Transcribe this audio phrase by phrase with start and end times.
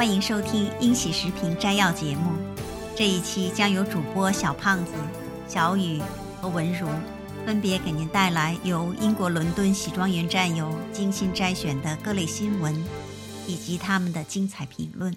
[0.00, 2.32] 欢迎收听《英喜食品摘要》节目。
[2.96, 4.94] 这一期将由主播小胖子、
[5.46, 6.00] 小雨
[6.40, 6.88] 和文如
[7.44, 12.74] 分别给您带来由英国伦敦喜庄园战友精心摘选的各类新闻，
[13.46, 15.14] 以及他们的精彩评论。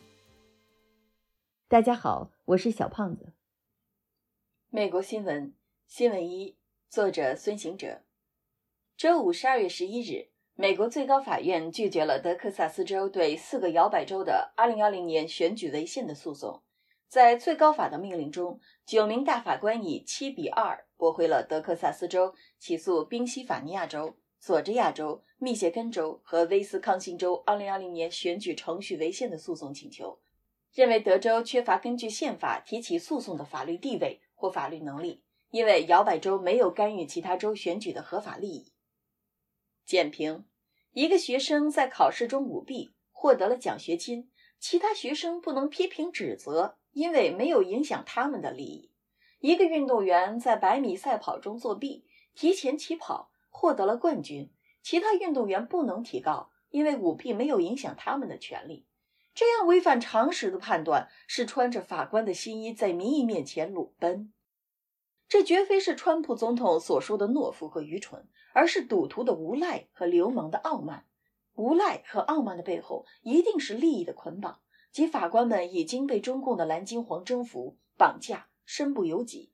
[1.70, 3.32] 大家好，我是小胖子。
[4.70, 5.54] 美国新闻
[5.88, 6.58] 新闻一，
[6.90, 8.02] 作者孙行者。
[8.98, 16.62] 周五十二月十一日，美国最高法院拒绝了德克萨斯州对四个摇摆州的二零二零年选举违宪的诉讼。
[17.08, 30.20] 在最高法的命令中，九名大法官以七比二驳回了德克萨斯州起诉宾夕法尼亚州、佐治亚州、密歇根州和威斯康星州二零二零年选举程序违宪的诉讼请求，
[30.74, 34.22] 认为德州缺乏根据宪法提起诉讼的法律地位。
[34.36, 38.73] 或法律能力，因为摇摆州没有干预其他州选举的合法利益。
[39.86, 40.46] 简评：
[40.94, 48.92] 一个学生在考试中舞弊，获得了奖学金，其他学生不能批评指责，因为没有影响他们的利益。
[49.40, 58.88] 一个运动员在百米赛跑中作弊，提前起跑，获得了冠军，其他运动员不能提告，因为舞弊没有影响他们的权利。
[59.36, 64.32] 这样违反常识的判断是穿着法官的新衣在民意面前裸奔，
[65.28, 71.06] 这绝非是川普总统所说的懦夫和愚蠢，而是赌徒的无赖和流氓的傲慢。
[71.56, 74.60] 无赖和傲慢的背后一定是利益的捆绑，
[74.92, 79.52] 即法官们已经被中共的蓝金黄征服、绑架，身不由己。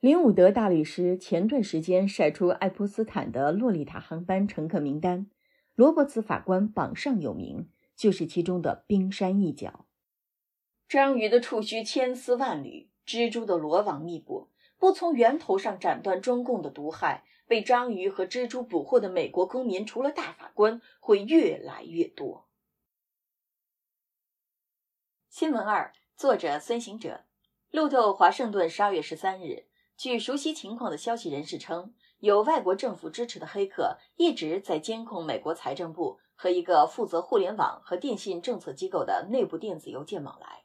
[0.00, 5.30] 林伍德大律师前段时间晒出爱泼斯坦的洛丽塔航班乘客名单，
[5.74, 7.68] 罗伯茨法官榜上有名。
[7.96, 9.84] 就是其中的冰山一角。
[10.88, 22.46] 章鱼的触须千丝万缕，蜘蛛的罗网密布，不从源头上斩断中共的毒害，被章鱼和蜘蛛捕获的美国公民，除了大法官，会越来越多。
[25.28, 27.24] 新闻二，作者孙行者。
[27.72, 29.66] 路透华盛顿十二月十三日，
[29.96, 36.20] 据熟悉情况的消息人士称，有外国政府支持的黑客一直在监控美国财政部。
[36.36, 40.64] 和一个负责互联网和电信政策机构的内部电子邮件往来，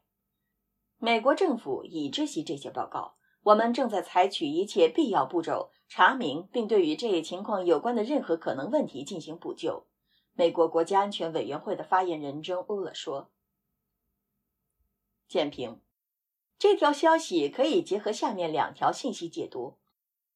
[0.99, 3.17] 美国政府已知悉这些报告。
[3.45, 9.85] 我们正在采取一切必要步骤，查明并对与这一情况有关的任何可能问题进行补救。
[10.33, 13.29] 美国国家安全委员会的发言人珍·乌勒说
[15.29, 15.79] ：“简评，
[16.57, 19.77] 这条消息可以结合下面两条信息解读。”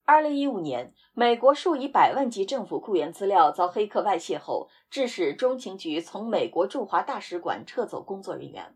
[0.05, 8.75] 二零一五年，美国数以百万计政府雇员资料遭黑客外泄后，致使中情局从美国驻华大使馆撤走工作人员。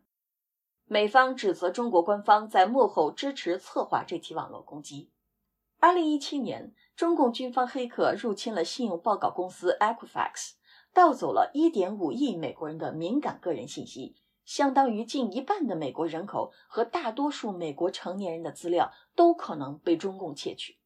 [0.94, 5.10] 美方指责中国官方在幕后支持策划这起网络攻击。
[5.80, 10.52] 二零一七年，中共军方黑客入侵了信用报告公司 Equifax，
[10.94, 20.78] 盗走了一点五亿美国人的敏感个人信息，相当于近一半的美国人口和大多数美国成年人的资料都可能被中共窃取。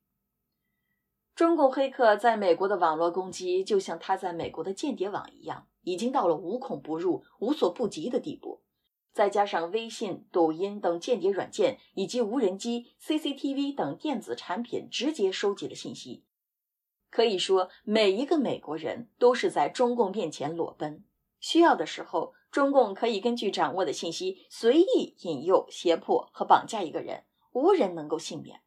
[1.35, 8.56] 中共黑客在美国的网络攻击，就像他在美国的间谍网一样，已经到了无孔不入、无所不及的地步。
[9.18, 16.24] 再加上微信、抖音等间谍软件，以及无人机、CCTV 等电子产品直接收集了信息，
[17.10, 21.04] 可以说每一个美国人都是在中共面前裸奔。
[21.40, 27.24] 需要的时候，中共可以根据掌握的信息，随意引诱、胁迫和绑架一个人，
[27.54, 28.62] 无人能够幸免。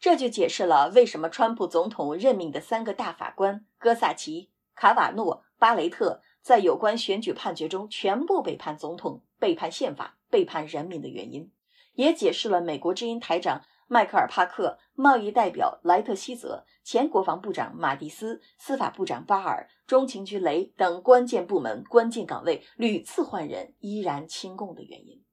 [0.00, 11.50] 这就解释了为什么川普总统任命的三个大法官戈萨奇、卡瓦诺、巴雷特在有关选举判决中全部背叛总统、背叛宪法、背叛人民的原因，
[11.94, 25.24] 也解释了美国之音台长迈克尔·帕克、贸易代表莱特希泽、前国防部长马蒂斯、司法部长巴尔、中情局雷等关键部门、关键岗位屡次换人依然亲共的原因。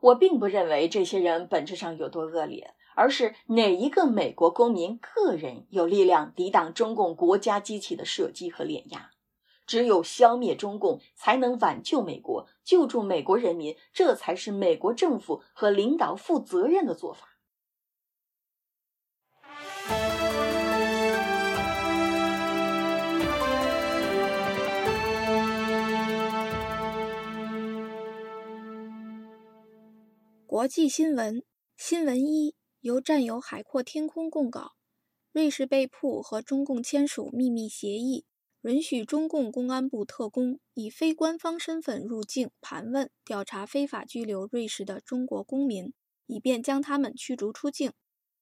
[0.00, 2.74] 我并不认为这些人本质上有多恶劣。
[2.96, 9.10] 而是哪一个美国公民个人有力量抵挡中共国家机器的射击和碾压？
[9.66, 17.28] 只有消灭中共，才能挽救美国，救助美国人民，这才是美国政府和领导负责任的做法。
[30.46, 31.42] 国际新闻，
[31.76, 32.54] 新闻一。
[32.80, 34.74] 由战友海阔天空供稿，
[35.32, 38.24] 瑞士被迫和中共签署秘密协议，
[38.66, 45.92] 允许中共公安部特工以非官方身份入境盘问、调查非法拘留瑞士的中国公民，
[46.26, 47.92] 以便将他们驱逐出境。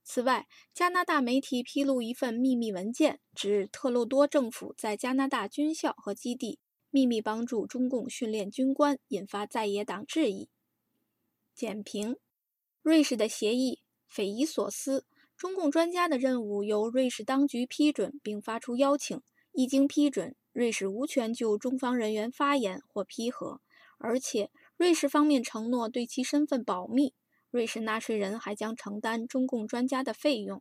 [0.02, 10.48] 此外，加拿大媒体披露一份秘密文件，指特洛多政府在加拿大军校和基地秘密帮助中共训练军官，引发在野党质疑。
[11.54, 12.16] 简评：
[12.80, 15.04] 瑞士的协议匪夷所思。
[15.36, 19.20] 中共专家的任务由瑞士当局批准并发出邀请，
[19.56, 23.60] 一经批准，瑞士无权就中方人员发言或批核，
[23.98, 27.14] 而且瑞士方面承诺对其身份保密。
[27.52, 30.60] 瑞士纳税人还将承担中共专家的费用。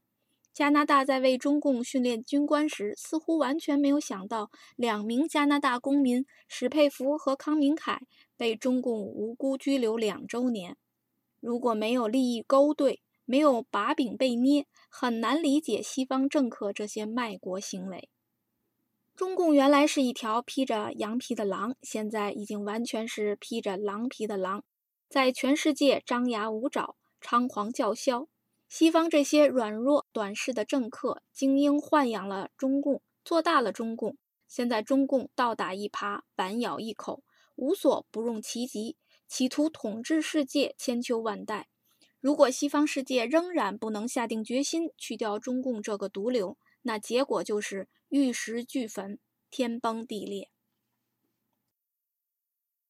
[0.54, 8.04] 加拿大在为中共训练军官时，似乎完全没有想到两名加拿大公民史佩福和康明凯
[8.38, 10.78] 被中共无辜拘留两周年。
[11.40, 18.10] 如果没有利益勾兑，没有把柄被捏，很难理解西方政客这些卖国行为。
[19.16, 24.64] 中共原来是一条披着羊皮的狼，现在已经完全是披着狼皮的狼，
[25.08, 28.28] 在全世界张牙舞爪、猖狂叫嚣。
[28.68, 34.18] 西方这些软弱短视的政客，精英豢养了中共，做大了中共。
[34.48, 37.22] 现在中共倒打一耙，反咬一口，
[37.56, 41.68] 无所不用其极，企图统治世界千秋万代。
[42.20, 49.18] 如果西方世界仍然不能下定决心去掉中共这个毒瘤，那结果就是玉石俱焚，
[49.50, 50.52] 天崩地裂。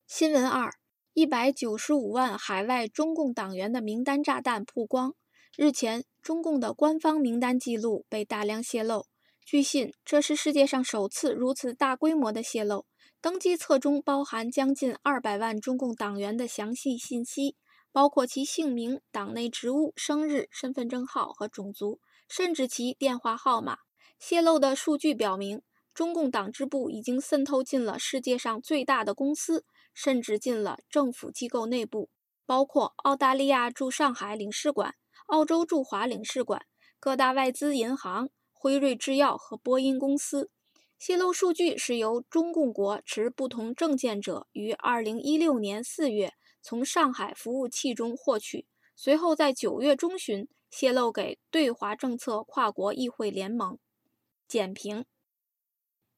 [0.06, 0.74] 新闻二：
[1.14, 5.16] 一百九十五万海外中共党员的名单炸弹曝光。
[5.56, 9.06] 日前，中共的官方名单记录被大量泄露。
[9.46, 12.86] 据信，这是世界上首次如此大规模的泄露。
[13.22, 17.56] 登记册中包含将近二百万中共党员的详细信息，
[17.94, 23.78] 包括其姓名、党内职务、生日、身份证号和种族，甚至其电话号码。
[24.26, 25.62] 泄露的数据表明，
[25.94, 32.10] 中共党支部已经渗透进了世界上最大的公司，甚至进了政府机构内部，
[32.46, 34.96] 包括澳大利亚驻上海领事馆。
[35.26, 36.66] 澳洲驻华领事馆、
[37.02, 40.50] 各大外资银行、辉瑞制药和波音公司
[40.98, 46.32] 泄露数据是由中共国持不同证件者于2016年4月
[46.62, 48.66] 从上海服务器中获取，
[48.96, 53.78] 随后在9月中旬泄露给对华政策跨国议会联盟。
[54.54, 55.06] 简评：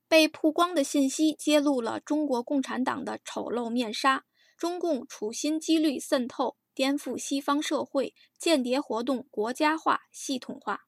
[0.09, 4.25] 被曝光的信息揭露了中国共产党的丑陋面纱，
[4.57, 6.57] 中共处心积虑渗透。
[6.73, 10.81] 颠覆西方社会，间谍活动国家化、系统化。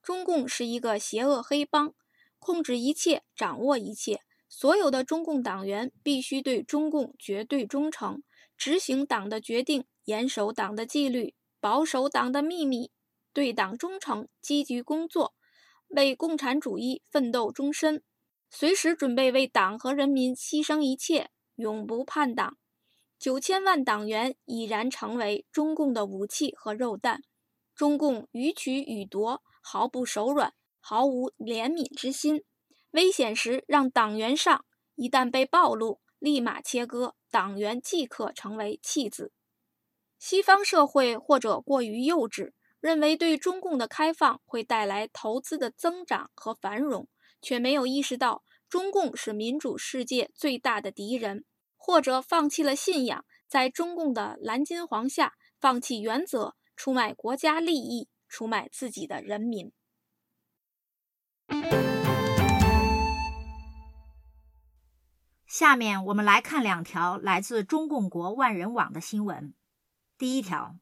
[0.00, 1.94] 中共是一个邪恶黑帮，
[2.38, 4.22] 控制一切，掌握一切。
[4.48, 8.22] 所有的中共党员必须对中共绝对忠诚，
[8.56, 12.90] 执行党的决定，严守党的纪律，保守党的秘密，
[13.34, 15.34] 对党忠诚，积极工作，
[15.94, 18.02] 为共产主义奋斗终身，
[18.50, 22.58] 随时准备为党和人民牺牲一切，永不叛党。
[23.18, 27.22] 九千万党员已然成为中共的武器和肉弹，
[27.74, 32.44] 中共予取予夺，毫不手软，毫无怜悯之心。
[32.90, 34.64] 危险时让党员上，
[34.96, 39.32] 一旦被暴露，立马切割，党员即刻成为弃子。
[40.18, 42.52] 西方社会或者过于幼稚，
[42.84, 47.08] 认为对中共的开放会带来投资的增长和繁荣，
[47.40, 51.46] 却没有意识到中共是民主世界最大的敌人。
[51.78, 59.72] 或者放弃了信仰，在中共的蓝金黄下放弃原则，出卖国家利益，出卖自己的人民。
[65.46, 69.54] 下面我们来看两条来自中共国万人网的新闻。
[70.18, 70.76] 第一条，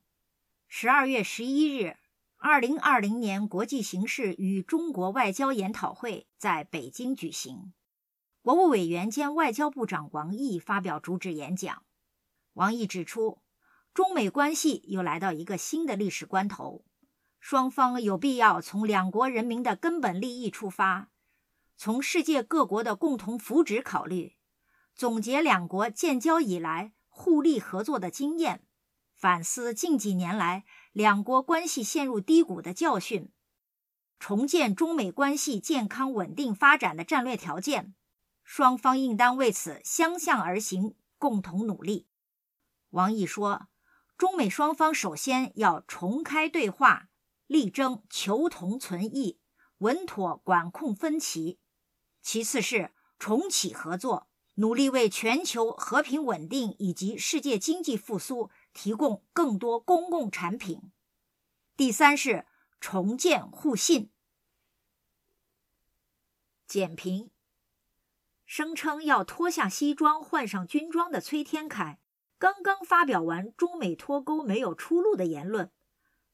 [0.74, 1.98] 十二月十一日，
[2.38, 7.74] 二零二零年国际形势与中国外交研讨会在北京举行。
[8.40, 11.84] 国务委员兼外交部长王毅发表主旨演讲。
[12.54, 13.42] 王毅指出，
[13.92, 16.86] 中美关系又来到一个新的历史关头，
[17.38, 21.10] 双方有必要从两国人民的根本利益出发，
[21.76, 24.36] 从世界各国的共同福祉考虑，
[24.94, 28.64] 总结两国建交以来互利合作的经验，
[29.22, 33.30] 反思近几年来两国关系陷入低谷的教训，
[34.18, 37.94] 重建中美关系健康稳定发展的战略条件。
[38.42, 42.08] 双方应当为此相向而行，共同努力。
[42.90, 43.68] 王毅说，
[44.18, 47.08] 中美双方首先要重开对话，
[47.46, 49.38] 力争求同存异，
[49.78, 51.60] 稳妥管控分歧；
[52.20, 60.90] 其次是重启合作，努力为全球和平稳定以及世界经济复苏提供更多公共产品；
[61.76, 62.46] 第三是
[62.80, 64.10] 重建互信。
[66.66, 67.30] 简评。
[68.44, 72.00] 声称要脱下西装换上军装的崔天凯，
[72.38, 75.72] 刚刚发表完中美脱钩没有出路的言论，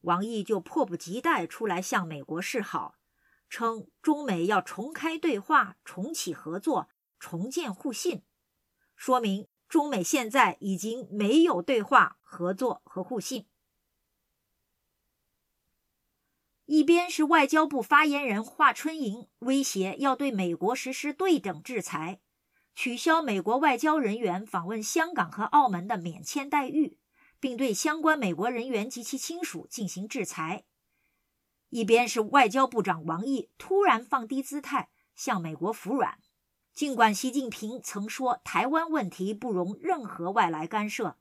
[0.00, 2.96] 王毅就迫不及待出来向美国示好，
[3.48, 6.88] 称中美要重开对话、重启合作、
[7.20, 8.24] 重建互信。
[8.96, 13.46] 说明中美现在已经没有对话、合作和互信。
[16.66, 22.20] 一边是外交部发言人华春莹威胁要对美国实施对等制裁，
[22.74, 26.98] 取消美国外交人员访问香港和澳门的免签待遇，
[27.40, 30.64] 并对相关美国人员及其亲属进行制裁；
[31.70, 36.18] 一边是外交部长王毅突然放低姿态向美国服软。
[36.74, 41.16] 尽管习近平曾说台湾问题不容任何外来干涉，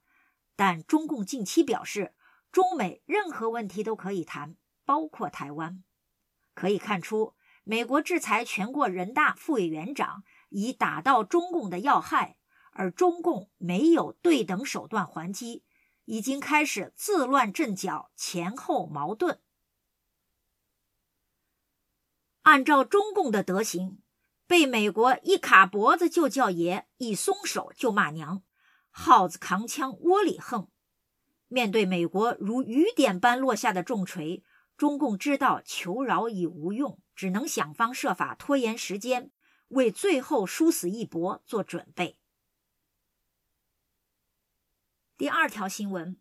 [0.58, 2.14] 但中共近期表示，
[2.52, 4.58] 中美任何问题都可以谈。
[4.84, 5.84] 包括台湾，
[6.54, 7.36] 可以看出，
[7.66, 12.38] 美国制裁全国人大副委员长，以打到中共的要害，
[12.72, 15.66] 而中共没有对等手段还击，
[16.06, 19.42] 已经开始自乱阵脚，前后矛盾。
[22.44, 24.02] 按照中共的德行，
[24.48, 28.42] 被美国一卡脖子就叫爷，一松手就骂娘，
[29.00, 30.72] 耗子扛枪窝里横。
[31.48, 34.44] 面对美国如雨点般落下的重锤。
[34.76, 39.32] 中共知道求饶已无用，只能想方设法拖延时间，
[39.70, 42.20] 为最后殊死一搏做准备。
[45.16, 46.20] 第二条新闻：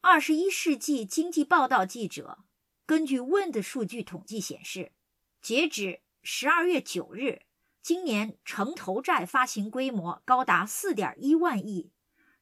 [0.00, 2.44] 二十一世纪经济报道记者
[2.84, 4.92] 根据 Wind 数据统计显示，
[5.40, 7.45] 截止十二月九日，
[7.86, 11.92] 今年城投债发行规模高达四点一万亿，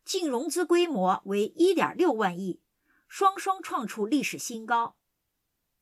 [0.03, 2.63] 净融资规模为一点六万亿。
[3.07, 4.97] 双双创出历史新高。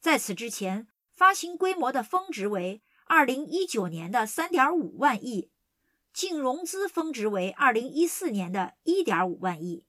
[0.01, 5.53] 在此之前，发行规模的峰值为二零一九年的三点五万亿，
[6.13, 9.87] 净融资峰值为二零一四年的一点五万亿。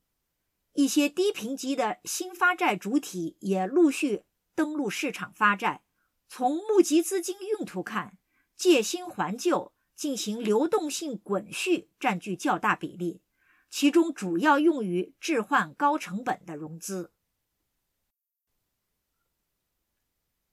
[0.74, 5.84] 一些低评级的新发债主体也陆续登陆市场发债。
[6.30, 8.20] 从募集资金用途看，
[8.55, 13.22] 借新还旧、进行流动性滚续占据较大比例，
[13.69, 17.12] 其中主要用于置换高成本的融资。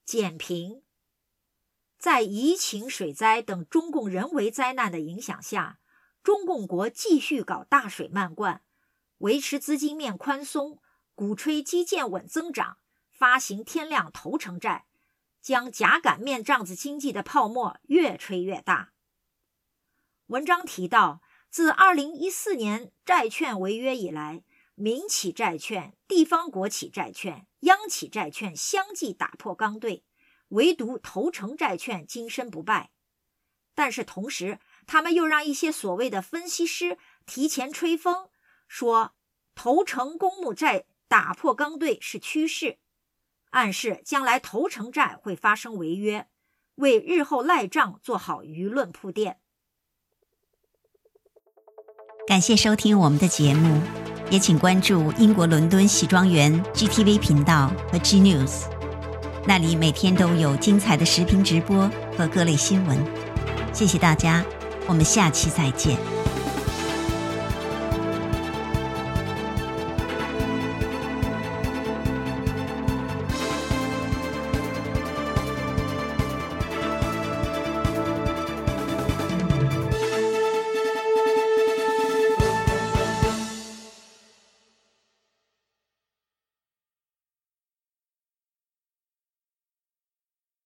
[0.05, 0.83] 减贫，
[1.97, 5.79] 在疫情、水灾等中共人为灾难的影响下，
[6.23, 8.65] 中共国继续搞大水漫灌，
[9.19, 10.81] 维持资金面宽松，
[11.15, 12.79] 鼓吹基建稳增长，
[13.09, 14.87] 发行天量投成债，
[15.41, 18.93] 将假擀面账子经济的泡沫越吹越大。
[20.27, 24.45] 文章提到，自二零一四年债券违约以来，
[24.75, 27.47] 民企债券、地方国企债券。
[27.61, 30.03] 央企债券相继打破刚兑，
[30.49, 32.91] 唯独投诚债券今身不败。
[33.75, 38.31] 但是同时，他们又让一些所谓的分析师提前吹风，
[38.67, 39.15] 说
[39.55, 42.79] 投诚公募债打破刚兑是趋势，
[43.51, 46.27] 暗示将来投诚债会发生违约，
[46.77, 49.39] 为日后赖账做好舆论铺垫。
[52.27, 53.81] 感谢收听我们的节目。
[54.31, 58.69] 也请关注英国伦敦喜庄园 GTV 频道和 G News，
[59.45, 62.97] 那里每天都有精彩的视频直播和各类新闻。
[63.73, 64.45] 谢谢大家，
[64.87, 66.20] 我们下期再见。